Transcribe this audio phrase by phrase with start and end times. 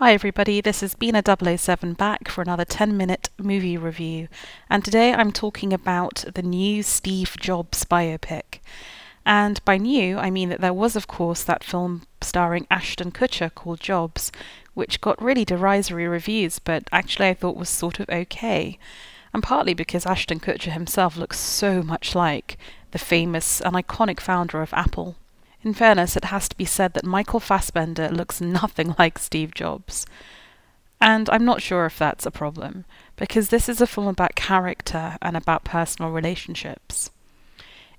[0.00, 4.28] Hi everybody, this is Bina 007 back for another 10 minute movie review,
[4.68, 8.60] and today I'm talking about the new Steve Jobs biopic.
[9.26, 13.54] And by new, I mean that there was, of course, that film starring Ashton Kutcher
[13.54, 14.32] called Jobs,
[14.74, 18.78] which got really derisory reviews, but actually I thought was sort of okay.
[19.32, 22.56] And partly because Ashton Kutcher himself looks so much like
[22.90, 25.16] the famous and iconic founder of Apple.
[25.62, 30.06] In fairness, it has to be said that Michael Fassbender looks nothing like Steve Jobs.
[31.00, 32.84] And I'm not sure if that's a problem,
[33.16, 37.10] because this is a film about character and about personal relationships.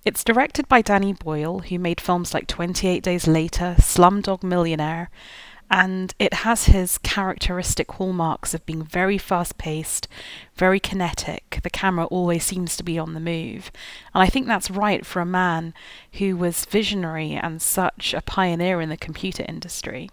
[0.03, 5.09] It's directed by Danny Boyle, who made films like 28 Days Later, Slumdog Millionaire,
[5.71, 10.05] and it has his characteristic hallmarks of being very fast paced,
[10.55, 11.61] very kinetic.
[11.63, 13.71] The camera always seems to be on the move.
[14.13, 15.73] And I think that's right for a man
[16.15, 20.09] who was visionary and such a pioneer in the computer industry.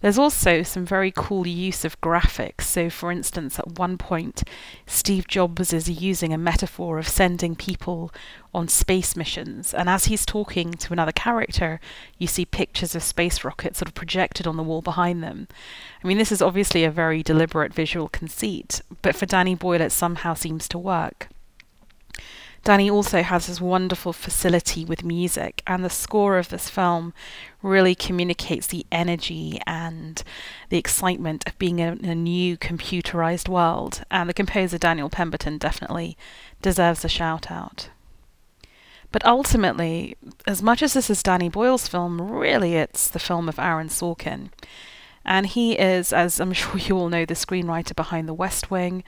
[0.00, 2.62] There's also some very cool use of graphics.
[2.62, 4.44] So, for instance, at one point,
[4.86, 8.12] Steve Jobs is using a metaphor of sending people
[8.54, 9.74] on space missions.
[9.74, 11.80] And as he's talking to another character,
[12.16, 15.48] you see pictures of space rockets sort of projected on the wall behind them.
[16.02, 19.90] I mean, this is obviously a very deliberate visual conceit, but for Danny Boyle, it
[19.90, 21.28] somehow seems to work.
[22.64, 27.14] Danny also has this wonderful facility with music, and the score of this film
[27.62, 30.22] really communicates the energy and
[30.68, 34.02] the excitement of being in a new computerized world.
[34.10, 36.16] And the composer Daniel Pemberton definitely
[36.60, 37.88] deserves a shout out.
[39.10, 43.58] But ultimately, as much as this is Danny Boyle's film, really it's the film of
[43.58, 44.50] Aaron Sorkin.
[45.24, 49.04] And he is, as I'm sure you all know, the screenwriter behind The West Wing,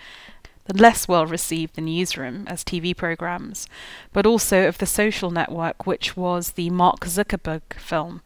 [0.65, 3.67] the less well received The Newsroom as TV programs,
[4.13, 8.23] but also of The Social Network, which was the Mark Zuckerberg film.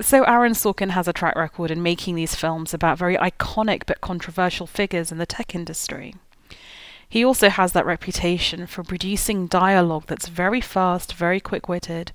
[0.00, 4.00] So Aaron Sorkin has a track record in making these films about very iconic but
[4.00, 6.14] controversial figures in the tech industry.
[7.12, 12.10] He also has that reputation for producing dialogue that's very fast, very quick witted,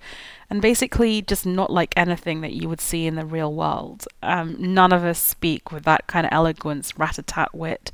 [0.50, 4.08] and basically just not like anything that you would see in the real world.
[4.24, 7.92] Um, none of us speak with that kind of eloquence, rat a tat wit,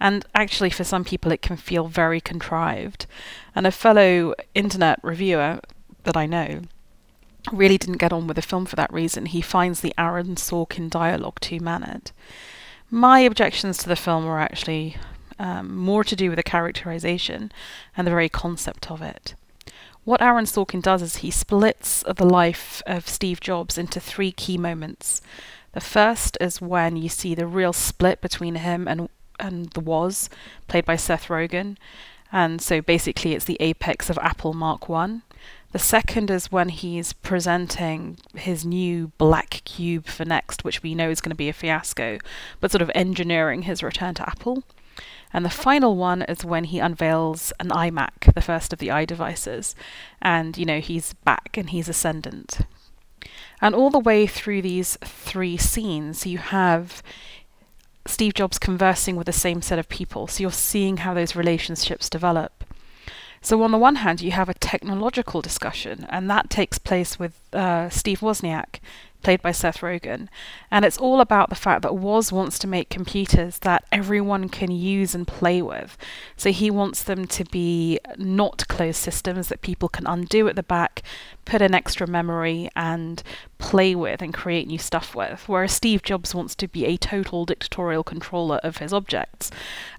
[0.00, 3.06] and actually, for some people, it can feel very contrived.
[3.54, 5.60] And a fellow internet reviewer
[6.04, 6.62] that I know
[7.52, 9.26] really didn't get on with the film for that reason.
[9.26, 12.12] He finds the Aaron Sorkin dialogue too mannered.
[12.90, 14.96] My objections to the film were actually
[15.38, 17.52] um, more to do with the characterization
[17.96, 19.34] and the very concept of it.
[20.04, 24.56] What Aaron Sorkin does is he splits the life of Steve Jobs into three key
[24.56, 25.20] moments.
[25.72, 29.08] The first is when you see the real split between him and
[29.40, 30.28] and the Woz,
[30.68, 31.76] played by Seth Rogen.
[32.32, 35.22] And so basically, it's the apex of Apple Mark One.
[35.72, 41.10] The second is when he's presenting his new black cube for Next, which we know
[41.10, 42.18] is going to be a fiasco,
[42.58, 44.64] but sort of engineering his return to Apple.
[45.32, 49.76] And the final one is when he unveils an iMac, the first of the iDevices,
[50.20, 52.60] and you know he's back and he's ascendant.
[53.60, 57.02] And all the way through these three scenes, you have
[58.06, 60.26] Steve Jobs conversing with the same set of people.
[60.26, 62.64] So you're seeing how those relationships develop.
[63.42, 67.40] So, on the one hand, you have a technological discussion, and that takes place with
[67.54, 68.80] uh, Steve Wozniak,
[69.22, 70.28] played by Seth Rogen.
[70.70, 74.70] And it's all about the fact that Woz wants to make computers that everyone can
[74.70, 75.96] use and play with.
[76.36, 80.62] So he wants them to be not closed systems that people can undo at the
[80.62, 81.02] back,
[81.46, 83.22] put in extra memory, and
[83.60, 85.44] play with and create new stuff with.
[85.46, 89.50] Whereas Steve Jobs wants to be a total dictatorial controller of his objects.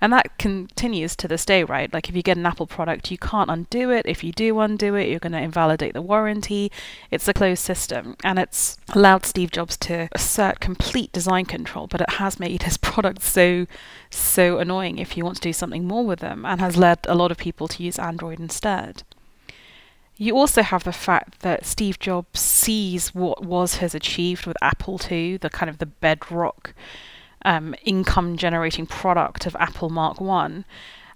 [0.02, 1.94] And that continues to this day, right?
[1.94, 4.06] Like if you get an Apple product, you can't undo it.
[4.06, 6.72] If you do undo it, you're going to invalidate the warranty.
[7.12, 8.18] It's a closed system.
[8.24, 12.78] And it's allowed Steve Jobs to assert complete design control, but it has made his
[12.92, 13.68] products so
[14.10, 17.16] so annoying if you want to do something more with them, and has led a
[17.16, 19.04] lot of people to use Android instead.
[20.18, 25.00] You also have the fact that Steve Jobs sees what Woz has achieved with Apple
[25.10, 26.74] II, the kind of the bedrock
[27.44, 30.66] um, income generating product of Apple Mark One,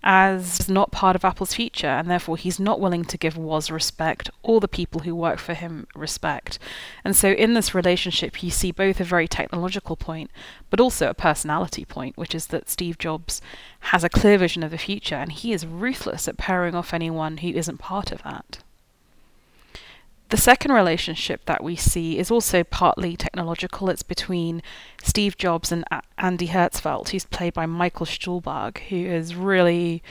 [0.07, 4.29] as not part of Apple's future, and therefore he's not willing to give Woz respect
[4.43, 6.59] or the people who work for him respect.
[7.03, 10.29] And so in this relationship, you see both a very technological point,
[10.69, 13.41] but also a personality point, which is that Steve Jobs
[13.79, 17.37] has a clear vision of the future, and he is ruthless at paring off anyone
[17.37, 18.59] who isn't part of that.
[20.29, 23.89] The second relationship that we see is also partly technological.
[23.89, 24.63] It's between
[25.03, 30.01] Steve Jobs and A- Andy Hertzfeld, who's played by Michael Stuhlbarg, who is really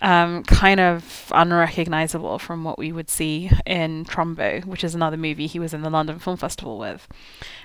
[0.00, 5.46] um, kind of unrecognizable from what we would see in Trumbo, which is another movie
[5.46, 7.06] he was in the London Film Festival with.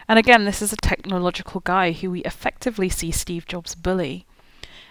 [0.07, 4.25] And again, this is a technological guy who we effectively see Steve Jobs bully.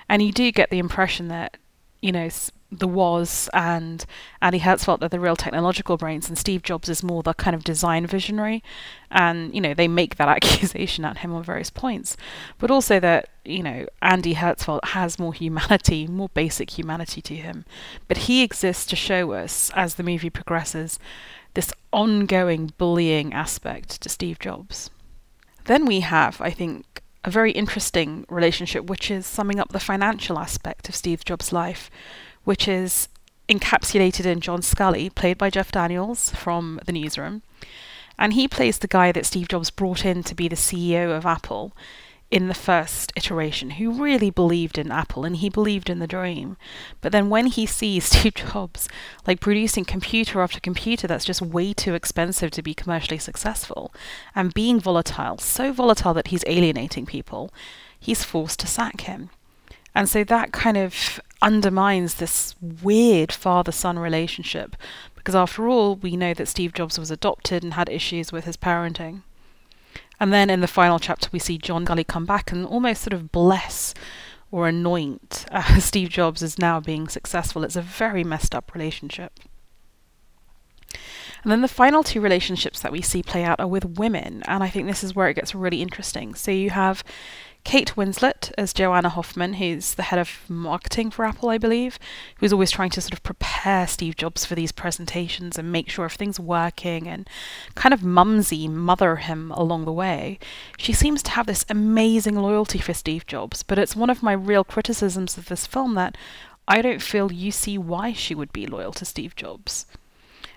[0.09, 1.56] And you do get the impression that,
[2.00, 2.29] you know,
[2.73, 4.05] the Woz and
[4.41, 7.65] Andy Hertzfeld are the real technological brains, and Steve Jobs is more the kind of
[7.65, 8.63] design visionary.
[9.11, 12.17] And, you know, they make that accusation at him on various points.
[12.59, 17.65] But also that, you know, Andy Hertzfeld has more humanity, more basic humanity to him.
[18.07, 20.99] But he exists to show us, as the movie progresses,
[21.55, 24.91] this ongoing bullying aspect to Steve Jobs.
[25.65, 30.39] Then we have, I think, a very interesting relationship, which is summing up the financial
[30.39, 31.91] aspect of Steve Jobs' life
[32.45, 33.09] which is
[33.49, 37.43] encapsulated in John Sculley, played by Jeff Daniels from The Newsroom.
[38.19, 41.27] And he plays the guy that Steve Jobs brought in to be the CEO of
[41.27, 41.73] Apple
[42.31, 46.57] in the first iteration, who really believed in Apple and he believed in the dream.
[47.01, 48.89] But then when he sees Steve Jobs
[49.27, 53.93] like producing computer after computer that's just way too expensive to be commercially successful
[54.35, 57.53] and being volatile, so volatile that he's alienating people,
[57.99, 59.31] he's forced to sack him.
[59.95, 64.77] And so that kind of undermines this weird father son relationship
[65.15, 68.57] because, after all, we know that Steve Jobs was adopted and had issues with his
[68.57, 69.23] parenting.
[70.19, 73.15] And then in the final chapter, we see John Sculley come back and almost sort
[73.15, 73.95] of bless
[74.51, 77.65] or anoint uh, Steve Jobs as now being successful.
[77.65, 79.41] It's a very messed up relationship.
[81.43, 84.63] And then the final two relationships that we see play out are with women, and
[84.63, 86.35] I think this is where it gets really interesting.
[86.35, 87.03] So you have
[87.65, 91.99] Kate Winslet as Joanna Hoffman, who's the head of marketing for Apple, I believe,
[92.39, 96.05] who's always trying to sort of prepare Steve Jobs for these presentations and make sure
[96.05, 97.29] everything's working and
[97.75, 100.39] kind of mumsy mother him along the way.
[100.79, 104.33] She seems to have this amazing loyalty for Steve Jobs, but it's one of my
[104.33, 106.17] real criticisms of this film that
[106.67, 109.87] I don't feel you see why she would be loyal to Steve Jobs.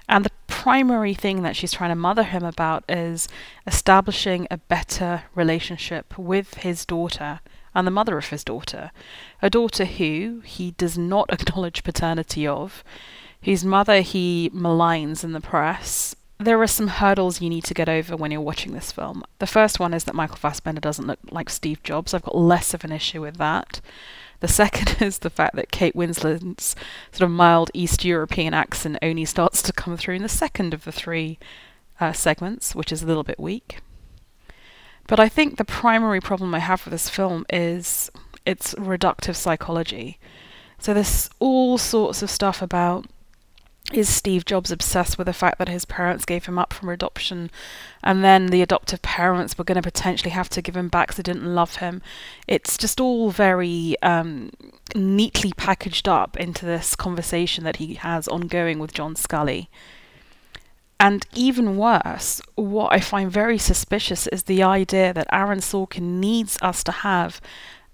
[0.08, 0.32] And the
[0.64, 3.28] primary thing that she's trying to mother him about is
[3.68, 7.42] establishing a better relationship with his daughter
[7.76, 8.90] and the mother of his daughter.
[9.42, 12.82] A daughter who he does not acknowledge paternity of,
[13.42, 16.16] whose mother he maligns in the press.
[16.38, 19.26] There are some hurdles you need to get over when you're watching this film.
[19.40, 22.14] The first one is that Michael Fassbender doesn't look like Steve Jobs.
[22.14, 23.82] I've got less of an issue with that.
[24.44, 26.76] The second is the fact that Kate Winslet's
[27.14, 30.84] sort of mild East European accent only starts to come through in the second of
[30.84, 31.40] the three
[32.02, 33.80] uh, segments, which is a little bit weak.
[35.08, 38.12] But I think the primary problem I have with this film is
[38.46, 40.20] its reductive psychology.
[40.78, 43.06] So there's all sorts of stuff about
[43.92, 47.52] is Steve Jobs obsessed with the fact that his parents gave him up from adoption
[48.02, 51.18] and then the adoptive parents were going to potentially have to give him back because
[51.18, 52.02] they didn't love him?
[52.48, 54.52] It's just all very um,
[54.96, 59.68] neatly packaged up into this conversation that he has ongoing with John Sculley.
[61.00, 66.58] And even worse, what I find very suspicious is the idea that Aaron Sorkin needs
[66.62, 67.42] us to have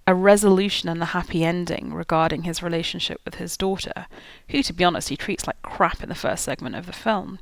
[0.10, 4.08] a resolution and a happy ending regarding his relationship with his daughter,
[4.48, 7.38] who, to be honest, he treats like crap in the first segment of the film.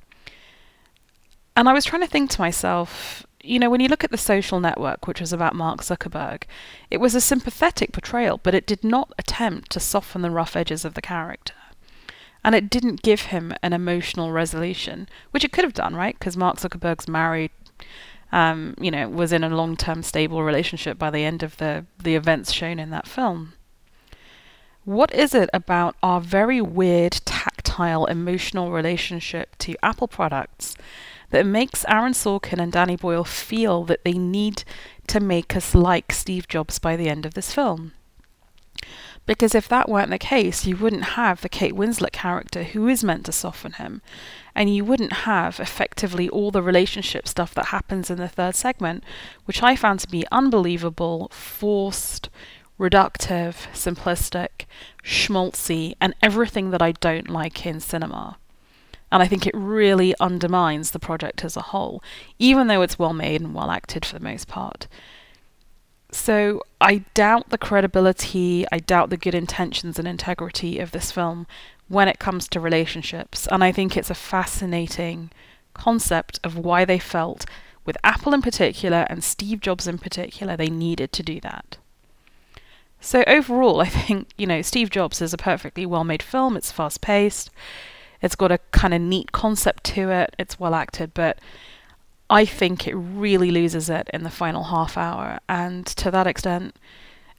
[1.55, 4.17] And I was trying to think to myself, you know, when you look at The
[4.17, 6.43] Social Network, which was about Mark Zuckerberg,
[6.91, 10.83] it was a sympathetic portrayal, but it did not attempt to soften the rough edges
[10.83, 11.53] of the character.
[12.43, 16.19] And it didn't give him an emotional resolution, which it could have done, right?
[16.19, 17.51] Because Mark Zuckerberg's married
[18.31, 22.15] um, you know, was in a long-term stable relationship by the end of the the
[22.15, 23.53] events shown in that film.
[24.83, 30.77] What is it about our very weird, tactile, emotional relationship to Apple products
[31.31, 34.63] that makes Aaron Sorkin and Danny Boyle feel that they need
[35.07, 37.91] to make us like Steve Jobs by the end of this film?
[39.27, 43.03] Because if that weren't the case, you wouldn't have the Kate Winslet character who is
[43.03, 44.01] meant to soften him.
[44.55, 49.03] And you wouldn't have effectively all the relationship stuff that happens in the third segment,
[49.43, 52.29] which I found to be unbelievable, forced,
[52.79, 54.65] reductive, simplistic,
[55.03, 58.37] schmaltzy, and everything that I don't like in cinema.
[59.11, 62.01] And I think it really undermines the project as a whole,
[62.39, 64.87] even though it's well made and well acted for the most part.
[66.11, 71.47] So I doubt the credibility, I doubt the good intentions and integrity of this film
[71.89, 73.47] when it comes to relationships.
[73.51, 75.31] And I think it's a fascinating
[75.73, 77.45] concept of why they felt,
[77.85, 81.77] with Apple in particular and Steve Jobs in particular, they needed to do that.
[82.99, 86.57] So overall, I think, you know, Steve Jobs is a perfectly well made film.
[86.57, 87.49] It's fast paced.
[88.21, 90.35] It's got a kind of neat concept to it.
[90.39, 91.39] It's well acted, but
[92.29, 96.75] I think it really loses it in the final half hour, and to that extent,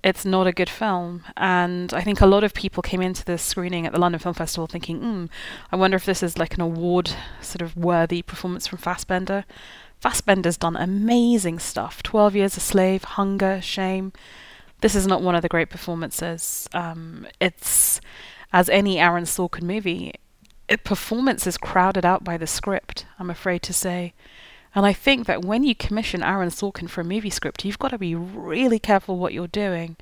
[0.03, 1.25] it's not a good film.
[1.37, 4.35] And I think a lot of people came into this screening at the London Film
[4.35, 5.25] Festival thinking, hmm,
[5.73, 9.45] I wonder if this is like an award sort of worthy performance from Fassbender.
[10.01, 14.13] Fassbender's done amazing stuff 12 Years a Slave, Hunger, Shame.
[14.81, 16.69] This is not one of the great performances.
[16.73, 18.01] Um, it's,
[18.53, 20.15] as any Aaron Sorkin movie,
[20.69, 24.15] it, performance is crowded out by the script, I'm afraid to say.
[24.75, 27.89] And I think that when you commission Aaron Sorkin for a movie script, you've got
[27.89, 29.97] to be really careful what you're doing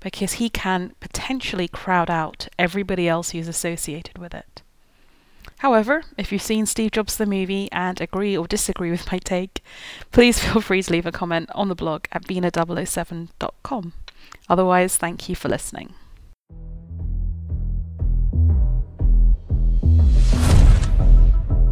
[0.00, 4.62] because he can potentially crowd out everybody else who's associated with it.
[5.58, 9.64] However, if you've seen Steve Jobs the movie and agree or disagree with my take,
[10.12, 13.92] please feel free to leave a comment on the blog at bina007.com.
[14.48, 15.94] Otherwise, thank you for listening.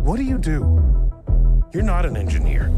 [0.02, 1.03] What do you do?
[1.74, 2.70] You're not an engineer.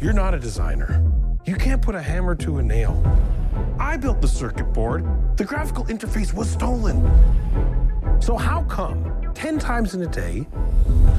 [0.00, 1.00] You're not a designer.
[1.44, 3.00] You can't put a hammer to a nail.
[3.78, 5.06] I built the circuit board.
[5.36, 7.00] The graphical interface was stolen.
[8.20, 10.48] So how come 10 times in a day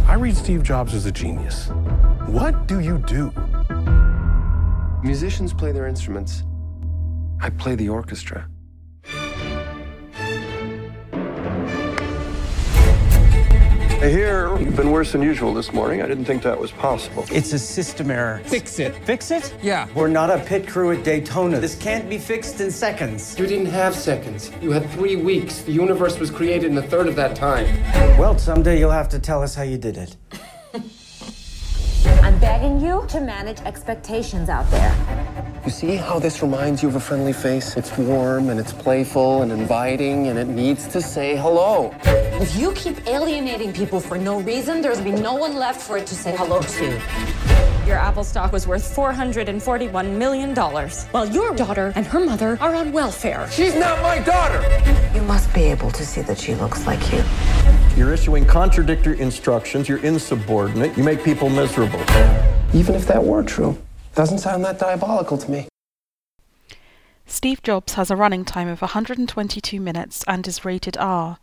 [0.07, 1.69] I read Steve Jobs as a genius?
[2.27, 3.31] What do you do?
[5.01, 6.43] Musicians play their instruments.
[7.39, 8.49] I play the orchestra.
[14.03, 16.01] I hear you've been worse than usual this morning.
[16.01, 17.25] I didn't think that was possible.
[17.31, 18.41] It's a system error.
[18.43, 18.93] Fix it.
[19.05, 19.55] Fix it?
[19.63, 19.87] Yeah.
[19.95, 21.61] We're not a pit crew at Daytona.
[21.61, 23.39] This can't be fixed in seconds.
[23.39, 24.51] You didn't have seconds.
[24.61, 25.61] You had three weeks.
[25.61, 27.65] The universe was created in a third of that time.
[28.19, 30.17] Well, someday you'll have to tell us how you did it.
[32.21, 34.93] I'm begging you to manage expectations out there.
[35.65, 37.77] You see how this reminds you of a friendly face?
[37.77, 41.95] It's warm and it's playful and inviting and it needs to say hello.
[42.03, 45.97] If you keep alienating people for no reason, there's gonna be no one left for
[45.97, 47.01] it to say hello to.
[47.87, 52.91] Your Apple stock was worth $441 million, while your daughter and her mother are on
[52.91, 53.49] welfare.
[53.49, 54.61] She's not my daughter!
[55.15, 57.23] You must be able to see that she looks like you.
[57.95, 62.01] You're issuing contradictory instructions, you're insubordinate, you make people miserable.
[62.73, 63.77] Even if that were true,
[64.15, 65.67] doesn't sound that diabolical to me.
[67.25, 71.37] Steve Jobs has a running time of 122 minutes and is rated R.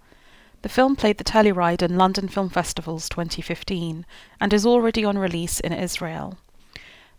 [0.62, 4.04] The film played the Telluride and London Film Festivals 2015
[4.40, 6.38] and is already on release in Israel.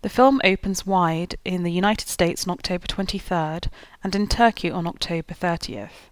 [0.03, 3.67] The film opens wide in the United States on October 23rd
[4.03, 6.09] and in Turkey on October 30th.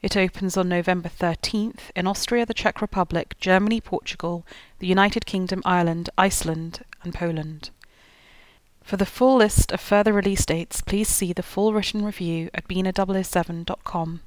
[0.00, 4.46] It opens on November 13th in Austria, the Czech Republic, Germany, Portugal,
[4.78, 7.70] the United Kingdom, Ireland, Iceland, and Poland.
[8.88, 12.66] For the full list of further release dates, please see the full written review at
[12.68, 14.22] bina007.com.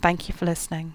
[0.00, 0.94] Thank you for listening.